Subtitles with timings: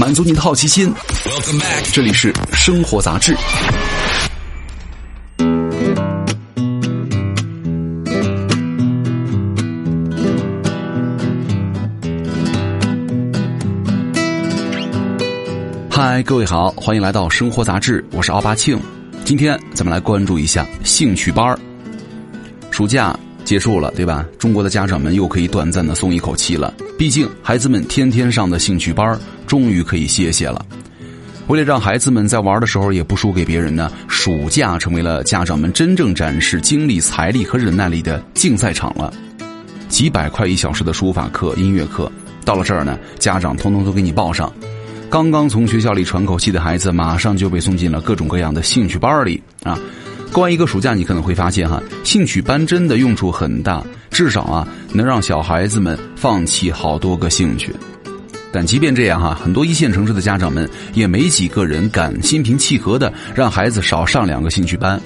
[0.00, 0.90] 满足你的好奇心。
[1.92, 3.36] 这里是生活杂志。
[15.90, 18.80] 嗨，各位好，欢迎来到生活杂志，我是奥巴庆。
[19.26, 21.58] 今天咱们来关注一下兴趣班儿
[22.70, 23.14] 暑假
[23.44, 24.24] 结束了，对吧？
[24.38, 26.72] 中国的家长们又可以短暂的松一口气了。
[26.98, 29.20] 毕竟孩子们天天上的兴趣班儿
[29.50, 30.64] 终于可以歇歇了。
[31.48, 39.12] 为了让孩子们在玩的时候也不输给别人呢，暑假成为了家长们真正展示精力、财力和忍耐力的竞赛场了。
[39.88, 42.08] 几百块一小时的书法课、音乐课，
[42.44, 44.52] 到了这儿呢，家长通通都给你报上。
[45.10, 49.76] 刚刚从学校里喘口气的孩子，马上就被送进了各种各样的兴趣班里啊！
[50.30, 53.82] 过完一个暑假，你可能会发现哈，兴趣班真的用处很大，
[54.12, 57.74] 至少啊，能让小孩子们放弃好多个兴趣。
[58.52, 65.00] 但即便这样哈，很多一线城市的家长们也没几个人敢心平气和的让孩子少上两个兴趣班。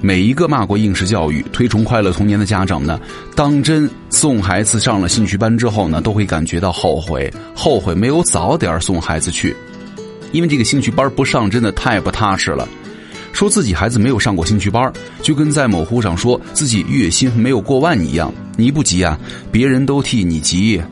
[0.00, 3.00] 每一个骂过应试教育、推崇快乐童年的家长呢，
[3.34, 9.56] 当真送孩子上了兴趣班之后呢，都会感觉到后悔，后悔没有早点送孩子去，
[10.32, 12.68] 因为这个兴趣班不上真的太不踏实了。
[13.32, 18.32] 说自己孩子没有上过兴趣班，就跟在某乎上说自己月薪没有过万一样。
[18.56, 19.18] 你不急啊，
[19.50, 20.82] 别人都替你急。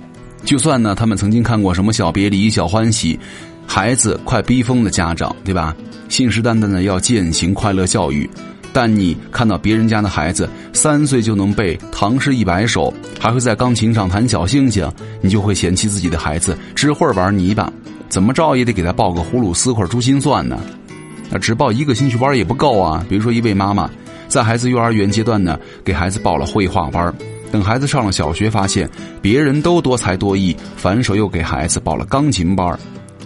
[0.45, 3.19] 就算呢，他们曾经看过什么小别离、小欢喜，
[3.67, 5.75] 孩子快逼疯的家长，对吧？
[6.09, 8.29] 信誓旦旦的要践行快乐教育。
[8.75, 17.71] 但你看到别人家的孩子三岁就能背唐诗一百首，还会在钢琴上弹小星星，你就会嫌弃自己的孩子只会玩泥巴，
[18.09, 20.59] 怎么着也得给他报个葫芦丝或者珠心算呢？
[21.31, 23.05] 那只报一个兴趣班也不够啊！
[23.09, 23.89] 比如说一位妈妈
[24.27, 27.15] 在孩子幼儿园阶段呢，给孩子报了绘画班，
[27.53, 32.77] 等孩子上了小学，发现别人都多才多艺，反手又给孩子报了钢琴班，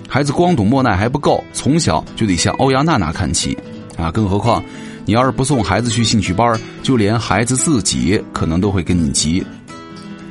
[0.09, 3.57] 孩子光懂莫奈还不够，从小就得向欧阳娜娜看齐
[3.97, 4.11] 啊！
[4.11, 4.63] 更何况。
[5.05, 9.41] 你要是不送孩子去兴趣班，就连孩子自己可能都会跟你急。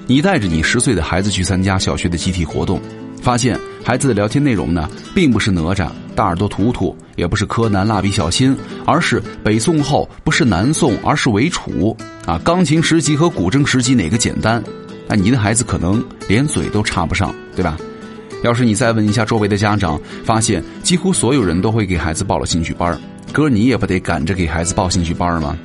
[0.05, 2.81] 你带着你十岁的孩子去参加小学的集体活动，
[3.21, 8.55] 发现孩子的聊天内容呢，并不是哪吒、大耳朵图图，也不是柯南、蜡笔小新，
[8.85, 11.95] 而是北宋后不是南宋，而是魏楚
[12.25, 12.39] 啊。
[12.43, 14.63] 钢琴十级和古筝十级哪个简单？
[15.07, 17.77] 那你的孩子可能连嘴都插不上，对吧？
[18.43, 22.97] 要是你再问一下周围的家长，发现几乎所有人都会给孩子报了兴趣班。
[23.31, 25.57] 哥，你也不得赶着给孩子报兴趣班吗？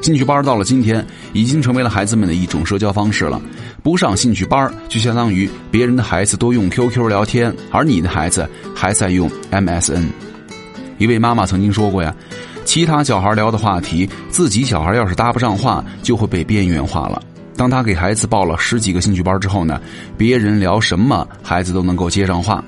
[0.00, 3.40] 兴趣班到了今天，已经成为了孩子们的一种社交方式了。
[3.82, 10.06] 不上兴趣班，就相当于别人的孩子都用 QQ 聊天，而你的孩子还在用 MSN。
[10.98, 12.14] 一位妈妈曾经说过呀，
[12.64, 17.22] 其他小孩聊的话题，自己小孩要是搭不上话，就会被边缘化了。
[17.56, 19.80] 当他给孩子报了十几个兴趣班之后呢，
[20.16, 22.64] 别人聊什么，孩子都能够接上话。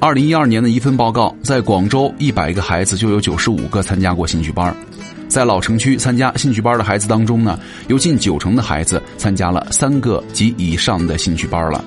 [0.00, 4.74] 二零一二年的一份报告，在广州一百个孩子就有九十五个参加过兴趣班，
[5.28, 7.58] 在老城区参加兴趣班的孩子当中呢，
[7.88, 11.84] 有近九成的孩子参加了三个及以上的兴趣班了，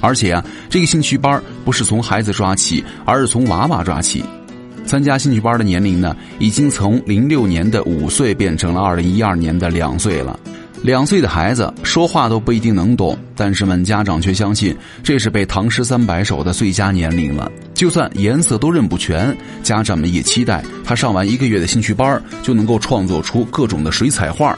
[0.00, 4.24] 而且啊，这个兴趣班不是从孩子抓起，而是从娃娃抓起，
[4.84, 10.38] 参加兴趣班的年龄呢，已经从零六年的五岁变成了二零一二年的两岁了。
[10.82, 17.50] 两岁的孩子说话都不一定能懂，但是们家长却相信这是背唐诗三百首的最佳年龄了。
[17.74, 24.56] 就算颜色都认不全，家长们也期待他上完一个月的兴趣班就能够创作出各种的水彩画。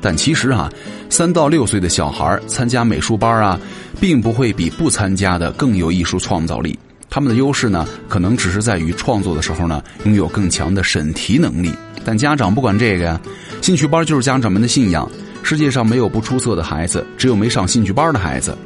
[0.00, 0.70] 但其实啊，
[1.08, 3.58] 三到六岁的小孩参加美术班啊，
[3.98, 6.78] 并不会比不参加的更有艺术创造力。
[7.08, 11.72] 他们的优势呢，可能只是在于创作的时候呢，拥有更强的审题能力。
[12.04, 13.20] 但家长不管这个呀，
[13.60, 15.10] 兴趣班就是家长们的信仰。
[15.42, 18.56] 世界上没有不出色的孩子，只有没上兴趣班的孩子。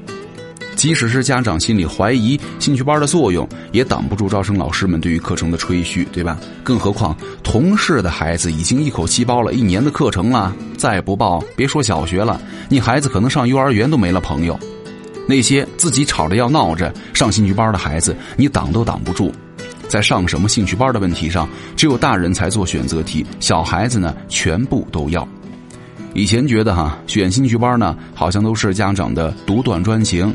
[0.76, 6.36] 即使是家长心里怀疑兴趣班的作用，也挡不住招生老师们对于课程的吹嘘，对吧？
[6.62, 14.58] 更何况同事的孩子已经一口气报了一年的课程了，再不报，别说小学了，你孩子可能上幼儿园都没了朋友。
[15.26, 19.32] 那些自己吵着要闹着上兴趣班的孩子，你挡都挡不住。
[19.88, 25.26] 在上什么兴趣班的问题上，只有大人才做选择题，小孩子呢，全部都要。
[26.14, 30.34] 以前觉得哈选兴趣班呢，好像都是家长的独断专行。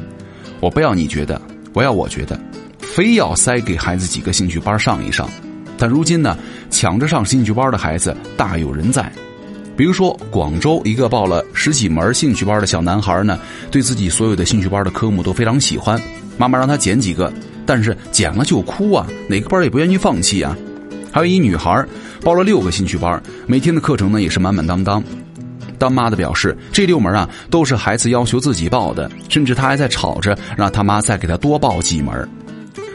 [0.60, 1.42] 我不要你觉得，
[1.74, 2.38] 我要我觉得，
[2.80, 5.30] 非要塞给孩子几个兴趣班上一上。
[5.78, 6.38] 但如今呢，
[6.70, 9.10] 抢着上兴趣班的孩子大有人在。
[9.78, 13.40] 比如说，广州一个报了十几门兴趣班的小男孩呢，
[13.72, 15.98] 对自己所有的兴趣班的科目都非常喜欢。
[16.38, 17.32] 妈妈让他捡几个，
[17.66, 20.58] 但是捡了就哭啊，哪个班也不愿意放弃啊。
[21.10, 21.86] 还有一女孩
[22.22, 25.02] 报了六个兴趣班，每天的课程呢也是满满当当。
[25.80, 32.30] 当妈的表示，这六门啊都是孩子要求自己报的，甚至他还在吵着让他妈再给他多报几门。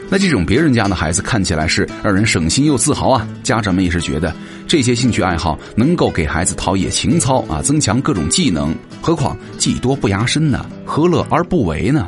[0.07, 3.27] 那这种别人家的孩子看起来是让人省心又自豪啊！
[3.41, 4.31] 家长们也是觉得
[4.67, 8.73] 这些兴趣爱好能够给孩子陶冶情操啊，增强各种技能。
[9.01, 12.07] 何况技多不压身呢，何乐而不为呢？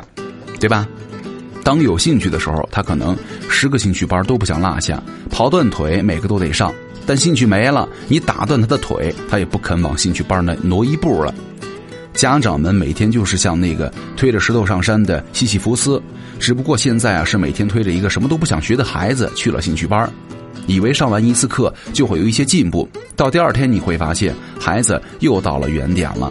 [0.60, 0.86] 对吧？
[1.64, 3.16] 当有兴趣的时候，他可能
[3.50, 6.72] 十个兴趣班都不想落下，跑断腿每个都得上。
[7.08, 11.34] 但兴趣没了，你打断他的腿，他也不肯往兴趣班那挪一步了。
[12.12, 16.02] 家长们每天就是像那个推着石头上山的西西弗斯，
[16.38, 20.12] 只不过现在啊是每天推着一个什么都不想学的孩子去了兴趣班，
[20.66, 26.30] 以为上完一次课就会有一些进步，到第二天你会发现孩子又到了原点了。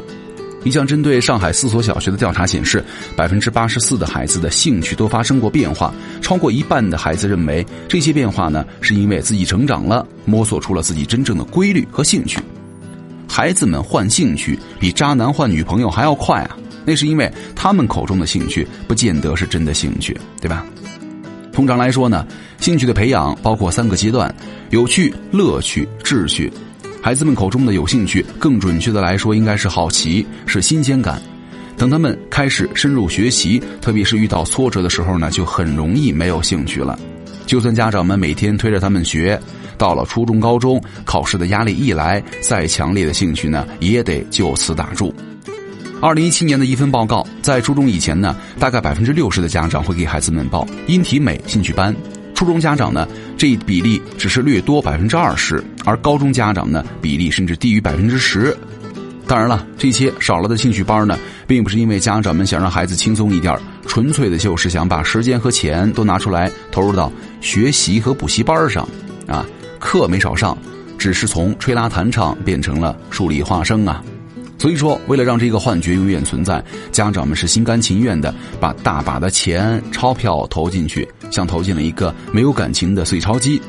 [0.68, 2.84] 一项针对上海四所小学的调查显示，
[3.16, 12.38] 百分之八十四的孩子的兴趣都发生过变化，超过一半的孩子认为这些变化呢是因为自己成长了，摸索出了自己真正的规律和兴趣。
[13.30, 16.58] 孩子们换兴趣比渣男换女朋友还要快啊！
[16.86, 20.66] 那是因为他们口中的兴趣不见得是真的兴趣，对吧？
[21.52, 22.26] 通常来说呢，
[22.60, 24.34] 兴趣的培养包括三个阶段：
[24.70, 26.52] 有趣、乐趣、秩序。
[27.08, 31.22] 孩子们口中的有兴趣，更准确的来说，应该是好奇，是新鲜感。
[31.78, 37.00] 等他们开始深入学习，特别是遇到挫折的时候呢，就很容易没有兴趣了。
[37.46, 39.40] 就算家长们每天推着他们学。
[39.78, 45.16] 到了初中、高中，考试的压力一来，再强烈的兴趣呢，也得就此打住。
[46.02, 51.94] 二零一七年的一份报告，在初中以前呢，大概百分之六十的家长会给孩子们报音体美兴趣班；
[52.36, 53.08] 初中家长呢，
[53.38, 58.56] 这一比例只是略多百分之二十，而高中家长呢，比例甚至低于百分之十。
[59.26, 61.18] 当然了，这些少了的兴趣班呢，
[61.48, 63.58] 并不是因为家长们想让孩子轻松一点，
[63.88, 68.88] 纯粹的就是想把时间和钱都拿出来投入到学习和补习班上，
[69.28, 69.46] 啊。
[69.80, 70.58] 课没少上，
[70.98, 74.04] 只是从吹拉弹唱变成了数理化生啊！
[74.58, 76.62] 所以说，为了让这个幻觉永远存在，
[76.92, 83.62] 家长们是心甘情愿的把大把的钱钞票投进去，像投进了一个没有感情的碎钞机。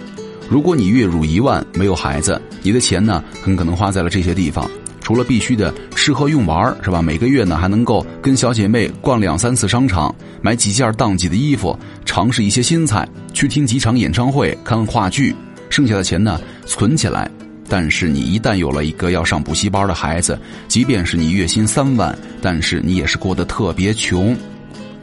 [0.48, 4.68] 如果你月入一万，没有孩子，你的钱呢，很可能花在了这些地方。
[5.00, 7.00] 除了必须的吃喝用玩是吧？
[7.00, 15.34] 每个月呢，还能够跟小姐妹逛两三次商场，买几件当季的衣服，尝试一些新菜，去听几场演唱会，看话剧。
[15.70, 17.30] 剩下的钱呢，存起来。
[17.70, 24.34] 但是你一旦有了一个要上补习班的孩子，即便是你月薪三万，但是你也是过得特别穷。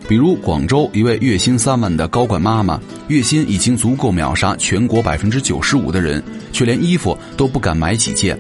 [0.08, 8.40] 比如广州一位月薪三万的高管妈妈，月薪已经足够秒杀全国百分之九十五的人，却连衣服都不敢买几件，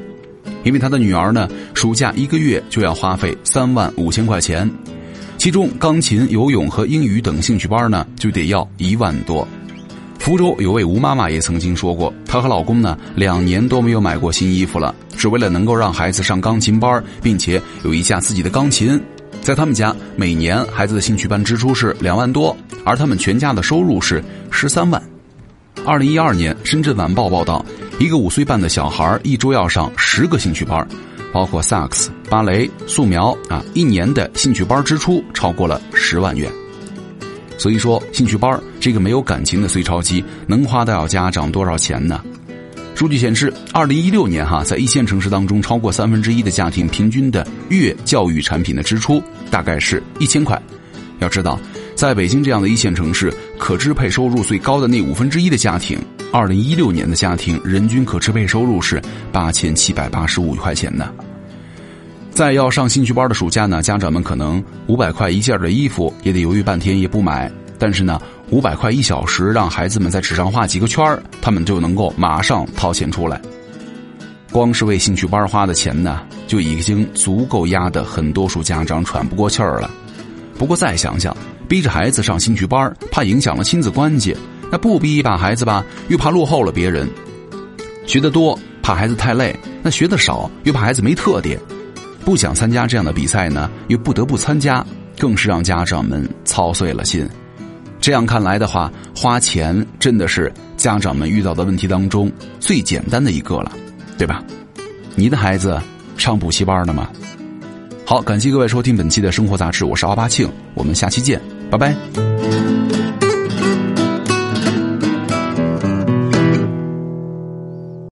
[0.64, 4.70] 因为她的女儿呢，暑假一个月就要花费三万五千块钱，
[5.40, 9.48] 其中钢琴、游泳和英语等兴趣班呢，就得要一万多。
[10.20, 19.02] 福州有位吴妈妈也曾经说过，她和老公呢两年都没有买过新衣服了，只为了能够让孩子上钢琴班，并且有一架自己的钢琴。
[19.46, 25.00] 在他们家，每年孩子的兴趣班支出是两万多，而他们全家的收入是十三万。
[25.86, 27.64] 二零一二年，深圳晚报报道，
[28.00, 30.88] 一个五岁半的小孩一周要上十个兴趣班，
[31.32, 36.52] 包括萨克斯、芭蕾、素描啊，一年的兴趣班支出超过了十万元。
[37.60, 42.20] 所以说，兴趣班这个没有感情的碎钞机，能花到家长多少钱呢？
[42.96, 49.22] 数据显示，二零一六年哈，在一线城市当中，超过三分之一的家庭平均的月教育产品的支出
[49.52, 50.60] 大概是一千块。
[51.20, 51.60] 要知道，
[51.94, 56.00] 在北京这样的一线城市，可支配收入最高的那五分之一的家庭，
[56.32, 61.12] 二零一六年的家庭人均可支配收入是八千七百八十五块钱呢。
[62.32, 67.52] 在要上兴趣班的暑假呢，家长们可能五百块一件的衣服也得犹豫半天也不买。
[67.78, 73.40] 但是呢，五百块一小时让孩子们在纸上画几个圈儿，他们就能够马上掏钱出来。
[74.52, 79.90] 光是为兴趣班花的钱呢，就已经足够压得很多数家长喘不过气儿了。
[80.58, 81.36] 不过再想想，
[81.68, 84.34] 逼着孩子上兴趣班，怕影响了亲子关系；
[84.72, 87.10] 那不逼一把孩子吧，又怕落后了别人。
[88.06, 89.54] 学得多怕孩子太累，
[89.84, 91.60] 那学得少又怕孩子没特点。
[92.24, 94.86] 不想参加这样的比赛呢，又不得不参加，
[95.20, 97.28] 更是让家长们操碎了心。
[98.06, 103.72] 这样看来的话，花钱真的是家长们遇到的问题当中最简单的一个了，
[104.16, 104.44] 对吧？
[105.16, 105.82] 你的孩子
[106.16, 107.10] 上补习班了吗？
[108.06, 112.95] 好，感谢各位收听本期的生活杂志，我是奥巴庆，我们下期见，拜拜。